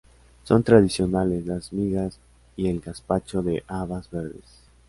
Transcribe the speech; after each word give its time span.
Son 0.45 0.63
tradicionales 0.63 1.45
las 1.45 1.71
migas 1.71 2.17
y 2.57 2.69
el 2.69 2.79
gazpacho 2.79 3.43
de 3.43 3.63
habas 3.67 4.09
verdes. 4.09 4.63